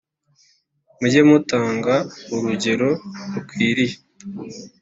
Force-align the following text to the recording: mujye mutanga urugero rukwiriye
mujye 0.99 1.21
mutanga 1.29 1.95
urugero 2.35 2.89
rukwiriye 3.33 3.95